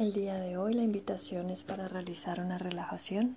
[0.00, 3.36] El día de hoy la invitación es para realizar una relajación.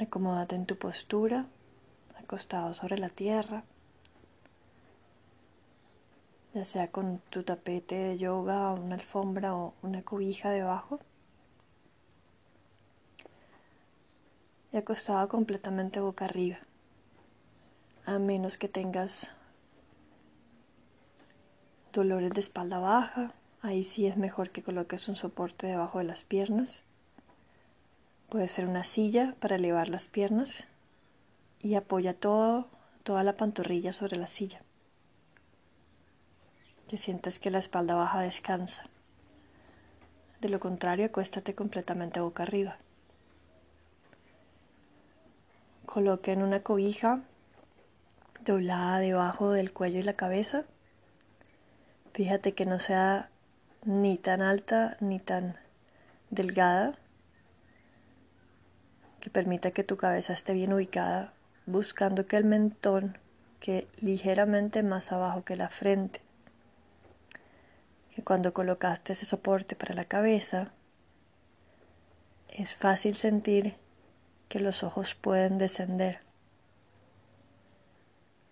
[0.00, 1.46] Acomódate en tu postura,
[2.20, 3.62] acostado sobre la tierra,
[6.54, 10.98] ya sea con tu tapete de yoga, una alfombra o una cobija debajo.
[14.72, 16.58] Y acostado completamente boca arriba,
[18.06, 19.30] a menos que tengas
[21.92, 26.24] dolores de espalda baja, ahí sí es mejor que coloques un soporte debajo de las
[26.24, 26.84] piernas.
[28.28, 30.64] Puede ser una silla para elevar las piernas
[31.60, 32.68] y apoya todo,
[33.02, 34.60] toda la pantorrilla sobre la silla.
[36.88, 38.84] Que sientas que la espalda baja descansa.
[40.40, 42.76] De lo contrario, acuéstate completamente boca arriba.
[45.86, 47.22] Coloque en una cobija
[48.44, 50.64] doblada debajo del cuello y la cabeza
[52.18, 53.30] Fíjate que no sea
[53.84, 55.56] ni tan alta ni tan
[56.30, 56.98] delgada,
[59.20, 61.32] que permita que tu cabeza esté bien ubicada,
[61.66, 63.18] buscando que el mentón
[63.60, 66.20] quede ligeramente más abajo que la frente.
[68.16, 70.72] Que cuando colocaste ese soporte para la cabeza,
[72.48, 73.76] es fácil sentir
[74.48, 76.18] que los ojos pueden descender.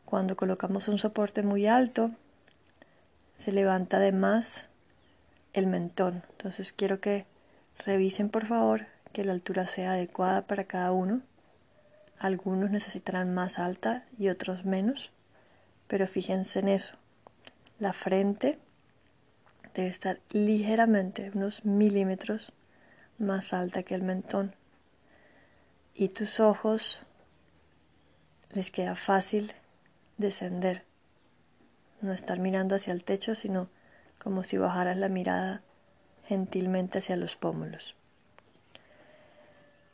[0.05, 2.13] Cuando colocamos un soporte muy alto,
[3.37, 4.67] se levanta de más
[5.53, 6.25] el mentón.
[6.31, 7.27] Entonces quiero que
[7.85, 11.23] revisen por favor que la altura sea adecuada para cada uno.
[12.19, 15.13] Algunos necesitarán más alta y otros menos,
[15.87, 16.95] pero fíjense en eso.
[17.79, 18.59] La frente
[19.75, 22.53] debe estar ligeramente, unos milímetros
[23.19, 24.55] más alta que el mentón.
[25.95, 27.01] Y tus ojos
[28.53, 29.53] les queda fácil
[30.17, 30.83] descender
[32.01, 33.69] no estar mirando hacia el techo, sino
[34.19, 35.63] como si bajaras la mirada
[36.27, 37.95] gentilmente hacia los pómulos.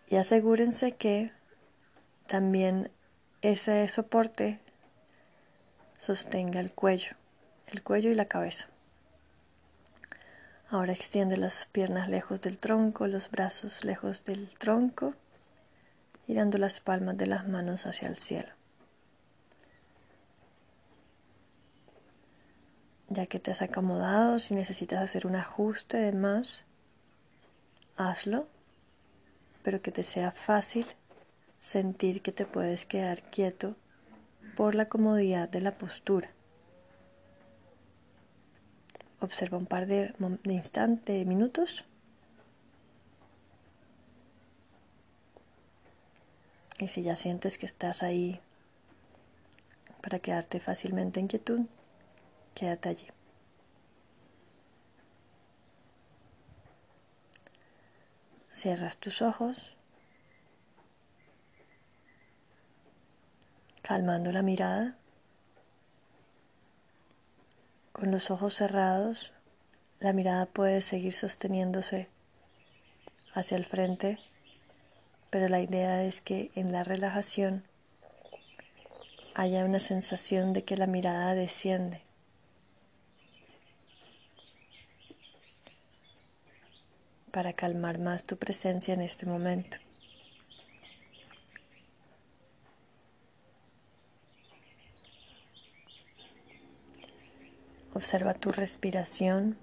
[0.08, 1.32] Y asegúrense que
[2.26, 2.90] también
[3.40, 4.60] ese soporte
[5.98, 7.16] sostenga el cuello,
[7.66, 8.68] el cuello y la cabeza.
[10.68, 15.14] Ahora extiende las piernas lejos del tronco, los brazos lejos del tronco,
[16.26, 18.48] girando las palmas de las manos hacia el cielo.
[23.14, 26.64] Ya que te has acomodado, si necesitas hacer un ajuste de más,
[27.96, 28.46] hazlo,
[29.62, 30.86] pero que te sea fácil
[31.58, 33.76] sentir que te puedes quedar quieto
[34.56, 36.28] por la comodidad de la postura.
[39.20, 41.84] Observa un par de, de instantes, minutos.
[46.78, 48.40] Y si ya sientes que estás ahí
[50.00, 51.60] para quedarte fácilmente en quietud,
[52.54, 53.06] Quédate allí.
[58.52, 59.74] Cierras tus ojos,
[63.80, 64.96] calmando la mirada.
[67.92, 69.32] Con los ojos cerrados,
[69.98, 72.08] la mirada puede seguir sosteniéndose
[73.34, 74.18] hacia el frente,
[75.30, 77.64] pero la idea es que en la relajación
[79.34, 82.11] haya una sensación de que la mirada desciende
[87.32, 89.78] para calmar más tu presencia en este momento.
[97.94, 99.56] Observa tu respiración.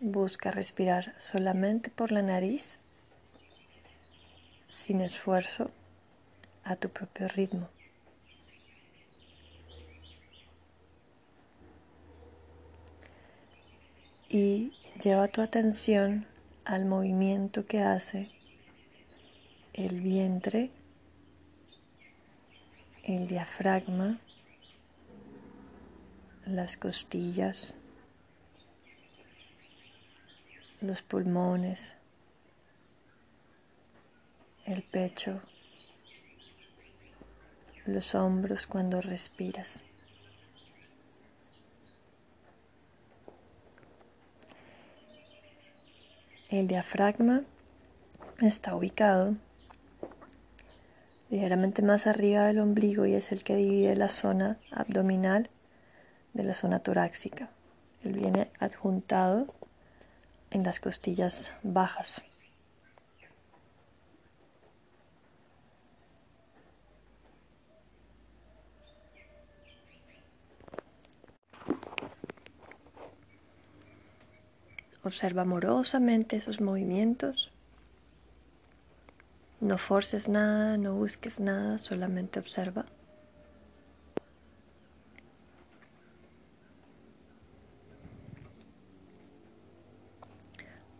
[0.00, 2.78] Busca respirar solamente por la nariz,
[4.68, 5.70] sin esfuerzo,
[6.64, 7.68] a tu propio ritmo.
[14.28, 16.24] Y Lleva tu atención
[16.64, 18.30] al movimiento que hace
[19.72, 20.70] el vientre,
[23.02, 24.20] el diafragma,
[26.46, 27.74] las costillas,
[30.80, 31.96] los pulmones,
[34.64, 35.42] el pecho,
[37.84, 39.82] los hombros cuando respiras.
[46.54, 47.42] El diafragma
[48.40, 49.34] está ubicado
[51.28, 55.50] ligeramente más arriba del ombligo y es el que divide la zona abdominal
[56.32, 57.50] de la zona torácica.
[58.04, 59.52] Él viene adjuntado
[60.52, 62.22] en las costillas bajas.
[75.04, 77.50] Observa amorosamente esos movimientos.
[79.60, 82.86] No forces nada, no busques nada, solamente observa.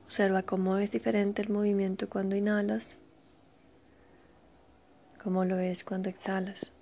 [0.05, 2.99] Observa cómo es diferente el movimiento cuando inhalas,
[5.21, 6.74] cómo lo es cuando exhalas.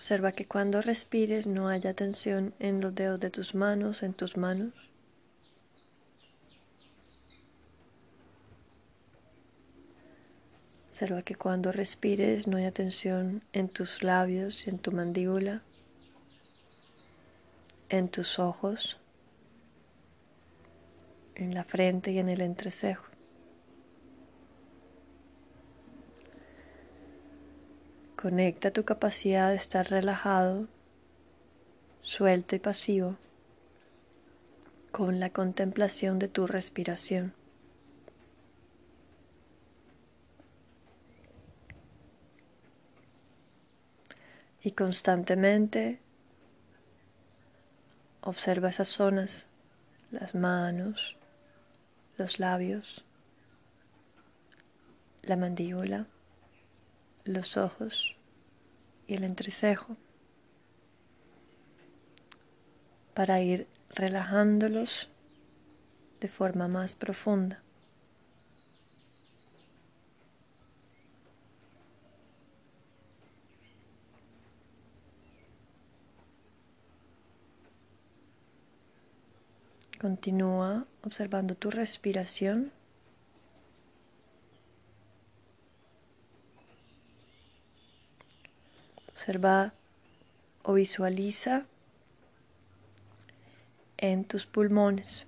[0.00, 4.38] Observa que cuando respires no haya tensión en los dedos de tus manos, en tus
[4.38, 4.72] manos.
[10.88, 15.60] Observa que cuando respires no haya tensión en tus labios, en tu mandíbula,
[17.90, 18.96] en tus ojos,
[21.34, 23.09] en la frente y en el entrecejo.
[28.20, 30.68] Conecta tu capacidad de estar relajado,
[32.02, 33.16] suelto y pasivo
[34.92, 37.32] con la contemplación de tu respiración.
[44.62, 45.98] Y constantemente
[48.20, 49.46] observa esas zonas,
[50.10, 51.16] las manos,
[52.18, 53.02] los labios,
[55.22, 56.06] la mandíbula
[57.30, 58.16] los ojos
[59.06, 59.96] y el entrecejo
[63.14, 65.08] para ir relajándolos
[66.20, 67.62] de forma más profunda.
[80.00, 82.72] Continúa observando tu respiración.
[89.30, 89.72] Observa
[90.64, 91.64] o visualiza
[93.96, 95.24] en tus pulmones.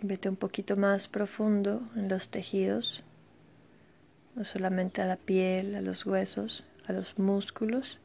[0.00, 3.02] Vete un poquito más profundo en los tejidos,
[4.36, 7.98] no solamente a la piel, a los huesos, a los músculos,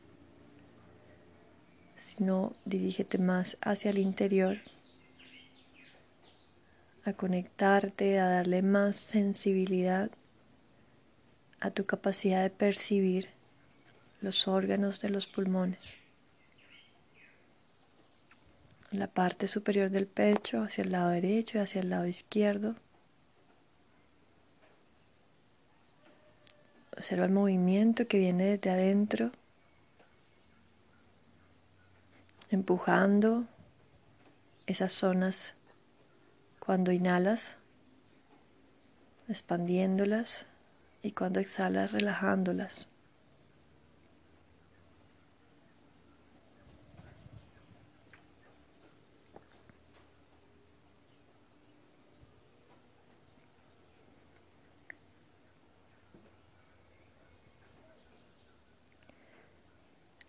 [1.99, 4.57] sino dirígete más hacia el interior,
[7.05, 10.09] a conectarte, a darle más sensibilidad
[11.63, 13.29] a tu capacidad de percibir
[14.19, 15.95] los órganos de los pulmones.
[18.91, 22.75] la parte superior del pecho, hacia el lado derecho y hacia el lado izquierdo.
[26.95, 29.31] Observa el movimiento que viene desde adentro,
[32.51, 33.45] empujando
[34.67, 35.55] esas zonas
[36.59, 37.55] cuando inhalas,
[39.27, 40.45] expandiéndolas
[41.03, 42.87] y cuando exhalas relajándolas.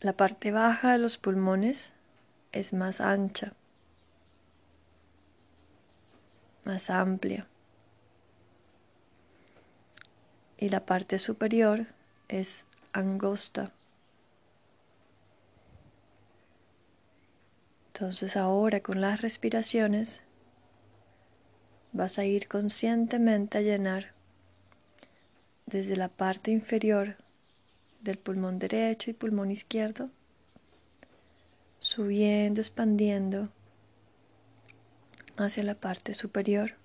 [0.00, 1.90] La parte baja de los pulmones
[2.52, 3.54] es más ancha,
[6.64, 7.46] más amplia.
[10.64, 11.88] Y la parte superior
[12.28, 13.70] es angosta.
[17.88, 20.22] Entonces ahora con las respiraciones
[21.92, 24.14] vas a ir conscientemente a llenar
[25.66, 27.18] desde la parte inferior
[28.00, 30.08] del pulmón derecho y pulmón izquierdo,
[31.78, 33.50] subiendo, expandiendo
[35.36, 36.83] hacia la parte superior.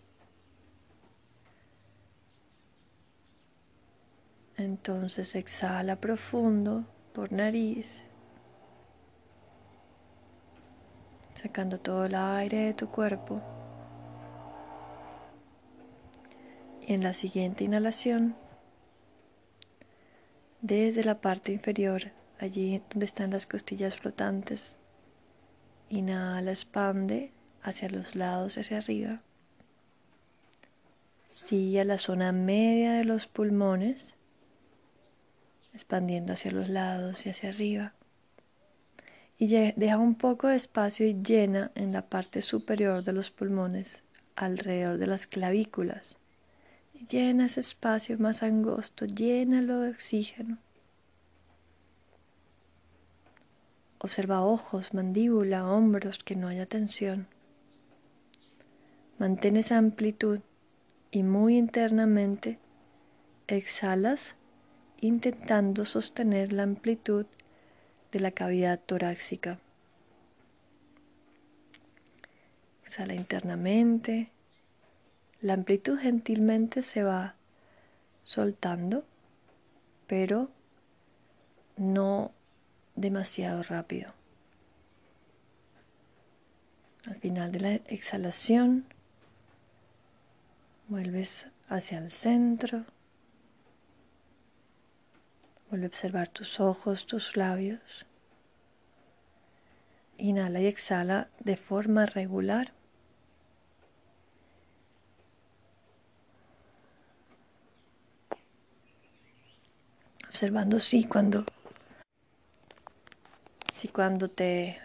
[4.60, 8.04] Entonces exhala profundo por nariz,
[11.34, 13.42] sacando todo el aire de tu cuerpo.
[16.86, 18.36] Y en la siguiente inhalación,
[20.60, 24.76] desde la parte inferior, allí donde están las costillas flotantes,
[25.88, 27.32] inhala, expande
[27.64, 29.22] hacia los lados y hacia arriba.
[31.30, 34.19] Sigue a la zona media de los pulmones
[35.74, 37.94] expandiendo hacia los lados y hacia arriba.
[39.38, 44.04] Y deja un poco de espacio y llena en la parte superior de los pulmones,
[44.36, 46.18] alrededor de las clavículas.
[46.94, 50.58] Y llena ese espacio más angosto, llénalo de oxígeno.
[54.00, 57.28] Observa ojos, mandíbula, hombros, que no haya tensión.
[59.18, 60.40] Mantén esa amplitud
[61.12, 62.60] y muy internamente
[63.48, 64.36] exhalas
[65.02, 67.26] intentando sostener la amplitud
[68.12, 69.60] de la cavidad torácica.
[72.84, 74.32] Exhala internamente.
[75.42, 77.36] La amplitud gentilmente se va
[78.24, 79.06] soltando,
[80.08, 80.50] pero
[81.78, 82.32] no
[82.96, 84.14] demasiado rápido.
[87.06, 88.86] Al final de la exhalación,
[90.90, 92.86] vuelves hacia el centro.
[95.70, 98.06] Vuelve a observar tus ojos, tus labios.
[100.18, 102.74] Inhala y exhala de forma regular.
[110.28, 111.46] Observando si cuando
[113.76, 114.80] si cuando te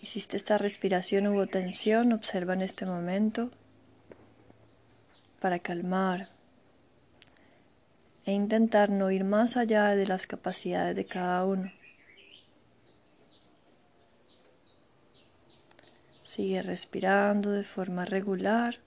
[0.00, 3.50] hiciste esta respiración hubo tensión, observa en este momento
[5.40, 6.31] para calmar
[8.24, 11.72] e intentar no ir más allá de las capacidades de cada uno.
[16.22, 18.78] Sigue respirando de forma regular.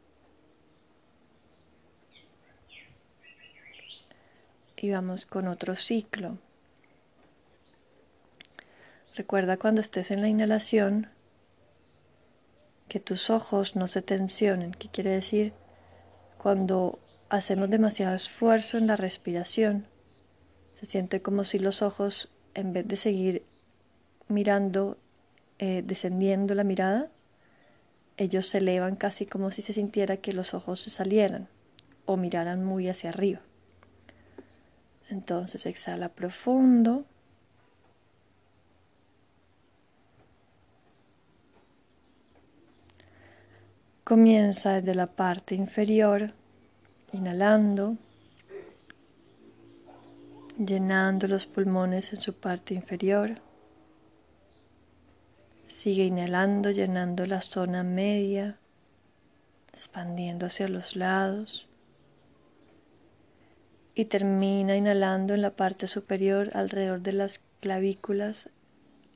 [4.77, 6.37] Y vamos con otro ciclo.
[9.15, 11.09] Recuerda cuando estés en la inhalación
[12.87, 15.53] que tus ojos no se tensionen, ¿qué quiere decir?
[16.37, 19.87] Cuando hacemos demasiado esfuerzo en la respiración,
[20.79, 23.43] se siente como si los ojos, en vez de seguir
[24.27, 24.97] mirando,
[25.59, 27.09] eh, descendiendo la mirada,
[28.17, 31.47] ellos se elevan casi como si se sintiera que los ojos se salieran
[32.05, 33.41] o miraran muy hacia arriba.
[35.09, 37.05] Entonces exhala profundo.
[44.03, 46.33] Comienza desde la parte inferior,
[47.15, 47.97] inhalando,
[50.57, 53.41] llenando los pulmones en su parte inferior.
[55.67, 58.57] Sigue inhalando, llenando la zona media,
[59.73, 61.67] expandiendo hacia los lados.
[63.93, 68.49] Y termina inhalando en la parte superior alrededor de las clavículas.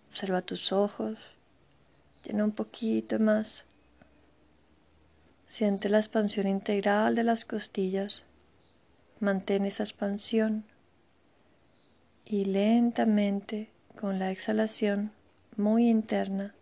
[0.10, 1.18] Observa tus ojos.
[2.26, 3.66] Llena un poquito más.
[5.50, 8.24] Siente la expansión integral de las costillas.
[9.20, 10.64] Mantén esa expansión
[12.24, 15.12] y lentamente con la exhalación
[15.58, 16.54] muy interna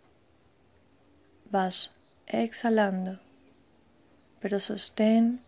[1.51, 1.93] vas
[2.27, 3.19] exhalando,
[4.39, 5.41] pero sostén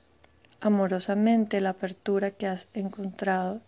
[0.59, 3.61] amorosamente la apertura que has encontrado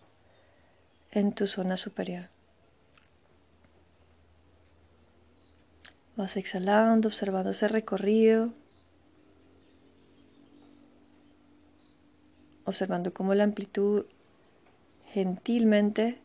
[1.12, 2.28] en tu zona superior.
[6.14, 8.52] Vas exhalando, observando ese recorrido
[12.64, 14.04] observando cómo la amplitud
[15.12, 16.18] gentilmente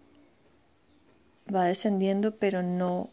[1.54, 3.10] va descendiendo, pero no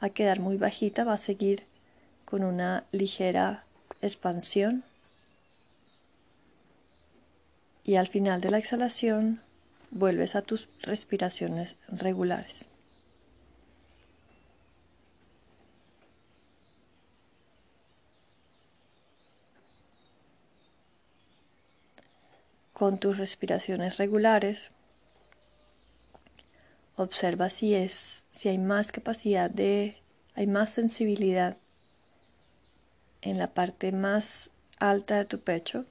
[0.00, 1.64] a quedar muy bajita, va a seguir
[2.24, 3.64] con una ligera
[4.02, 4.84] expansión.
[7.84, 9.40] Y al final de la exhalación
[9.90, 12.68] vuelves a tus respiraciones regulares.
[22.76, 24.70] Con tus respiraciones regulares.
[26.94, 29.96] Observa si es, si hay más capacidad de,
[30.34, 31.56] hay más sensibilidad
[33.22, 35.86] en la parte más alta de tu pecho,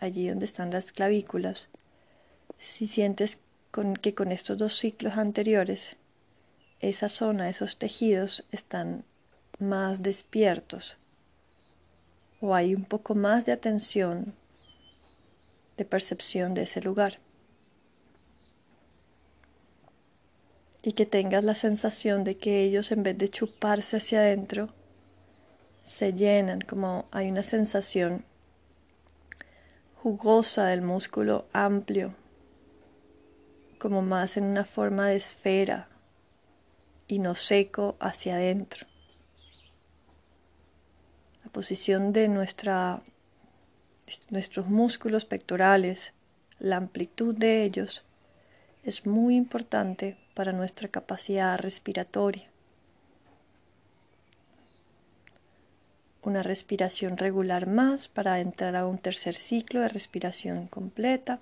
[0.00, 1.68] allí donde están las clavículas.
[2.58, 3.38] Si sientes
[4.02, 5.96] que con estos dos ciclos anteriores,
[6.80, 9.04] esa zona, esos tejidos están
[9.60, 10.96] más despiertos
[12.40, 14.34] o hay un poco más de atención
[15.76, 17.18] de percepción de ese lugar.
[20.82, 24.68] Y que tengas la sensación de que ellos en vez de chuparse hacia adentro,
[25.82, 28.24] se llenan, como hay una sensación
[30.02, 32.14] jugosa del músculo amplio,
[33.78, 35.88] como más en una forma de esfera
[37.06, 38.86] y no seco hacia adentro.
[41.42, 43.02] La posición de nuestra
[44.30, 46.12] nuestros músculos pectorales,
[46.58, 48.04] la amplitud de ellos
[48.84, 52.48] es muy importante para nuestra capacidad respiratoria.
[56.22, 61.40] Una respiración regular más para entrar a un tercer ciclo de respiración completa.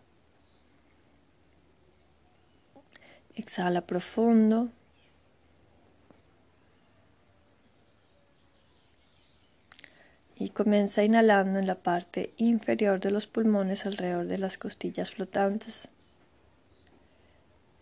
[3.35, 4.71] Exhala profundo.
[10.43, 15.89] Y comienza inhalando en la parte inferior de los pulmones alrededor de las costillas flotantes.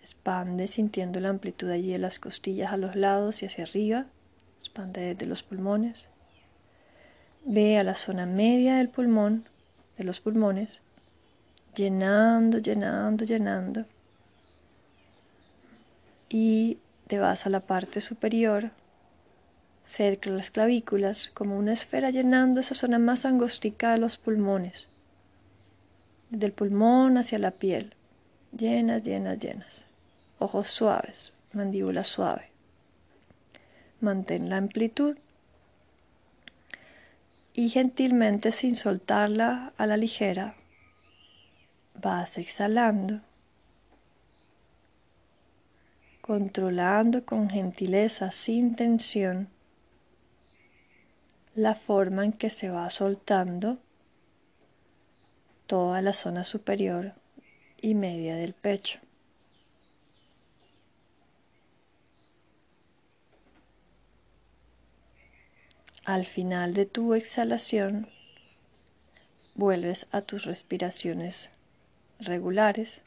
[0.03, 4.05] Expande sintiendo la amplitud allí de las costillas a los lados y hacia arriba.
[4.59, 6.05] Expande desde los pulmones.
[7.47, 9.49] Ve a la zona media del pulmón,
[9.97, 10.83] de los pulmones,
[11.75, 13.87] llenando, llenando, llenando.
[16.29, 16.77] Y
[17.07, 18.71] te vas a la parte superior,
[19.91, 24.89] cerca de las clavículas, como una esfera llenando esa zona más angostica de los pulmones.
[26.31, 27.95] Desde el pulmón hacia la piel.
[28.57, 29.85] Llenas, llenas, llenas.
[30.39, 32.51] Ojos suaves, mandíbula suave.
[34.01, 35.17] Mantén la amplitud
[37.53, 40.55] y gentilmente sin soltarla a la ligera
[42.01, 43.21] vas exhalando,
[46.21, 49.49] controlando con gentileza, sin tensión,
[51.55, 53.79] la forma en que se va soltando
[55.67, 57.15] toda la zona superior
[57.81, 59.01] y media del pecho.
[66.05, 68.09] Al final de tu exhalación,
[69.55, 71.51] vuelves a tus respiraciones
[72.19, 73.03] regulares.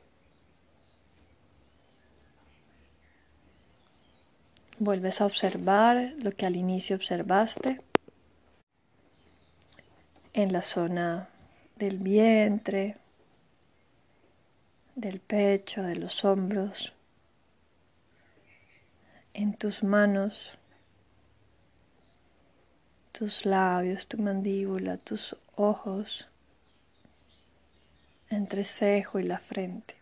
[4.80, 7.82] Vuelves a observar lo que al inicio observaste
[10.34, 11.30] en la zona
[11.76, 12.98] del vientre,
[14.96, 16.94] del pecho, de los hombros,
[19.34, 20.58] en tus manos
[23.14, 26.28] tus labios, tu mandíbula, tus ojos,
[28.30, 29.96] entre cejo y la frente.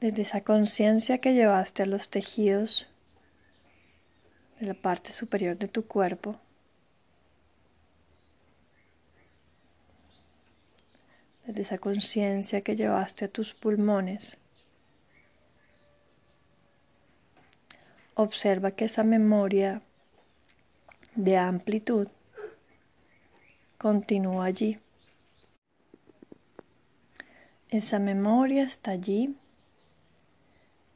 [0.00, 2.86] Desde esa conciencia que llevaste a los tejidos
[4.62, 6.36] de la parte superior de tu cuerpo,
[11.44, 14.36] desde esa conciencia que llevaste a tus pulmones,
[18.14, 19.82] observa que esa memoria
[21.16, 22.06] de amplitud
[23.78, 24.78] continúa allí.
[27.68, 29.34] Esa memoria está allí.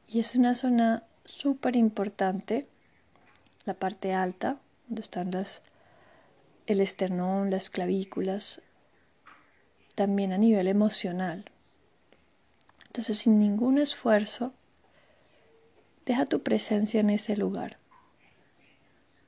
[0.07, 2.69] Y es una zona súper importante,
[3.67, 5.61] la parte alta, donde están las,
[6.65, 8.61] el esternón, las clavículas,
[9.93, 11.51] también a nivel emocional.
[12.87, 14.53] Entonces, sin ningún esfuerzo,
[16.07, 17.75] Deja tu presencia en ese lugar.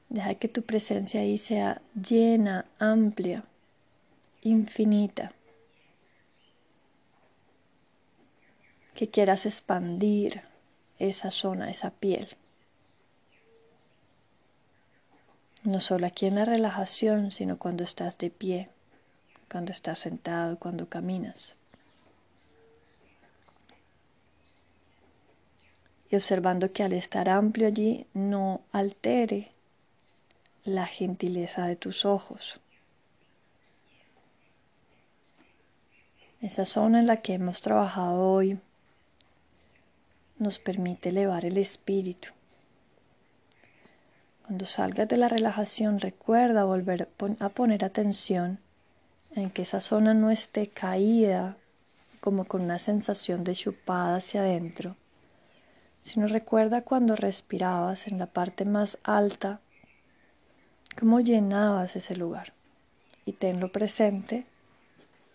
[0.07, 3.43] Deja que tu presencia ahí sea llena, amplia,
[4.41, 5.33] infinita.
[8.95, 10.41] Que quieras expandir
[10.99, 12.37] esa zona, esa piel.
[15.69, 18.69] No solo aquí en la relajación, sino cuando estás de pie,
[19.51, 21.55] cuando estás sentado, cuando caminas.
[26.09, 29.51] y observando que al estar amplio allí no altere
[30.63, 32.59] la gentileza de tus ojos.
[36.41, 38.57] Esa zona en la que hemos trabajado hoy
[40.39, 42.29] nos permite elevar el espíritu.
[44.49, 47.07] Cuando salgas de la relajación recuerda volver
[47.39, 48.57] a poner atención
[49.35, 51.55] en que esa zona no esté caída
[52.19, 54.95] como con una sensación de chupada hacia adentro,
[56.01, 59.59] sino recuerda cuando respirabas en la parte más alta,
[60.97, 62.53] cómo llenabas ese lugar
[63.25, 64.47] y tenlo presente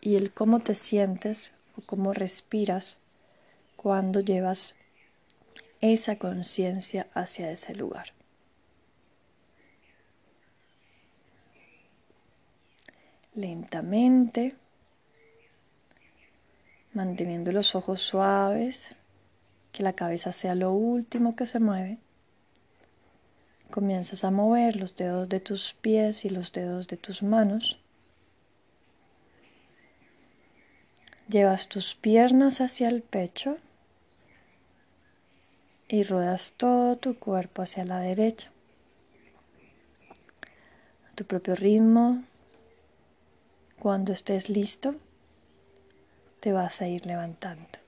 [0.00, 2.98] y el cómo te sientes o cómo respiras
[3.77, 4.74] cuando llevas
[5.81, 8.12] esa conciencia hacia ese lugar.
[13.35, 14.55] Lentamente,
[16.92, 18.94] manteniendo los ojos suaves,
[19.73, 21.99] que la cabeza sea lo último que se mueve.
[23.70, 27.81] Comienzas a mover los dedos de tus pies y los dedos de tus manos.
[31.29, 33.57] Llevas tus piernas hacia el pecho
[35.88, 38.53] y ruedas todo tu cuerpo hacia la derecha.
[41.11, 42.23] A tu propio ritmo,
[43.85, 44.94] cuando estés listo,
[46.40, 47.85] te vas a ir levantando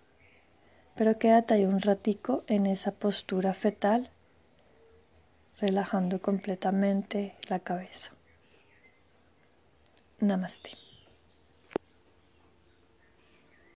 [0.97, 4.11] pero quédate ahí un ratico en esa postura fetal,
[5.61, 8.13] relajando completamente la cabeza.
[10.21, 10.86] Namaste.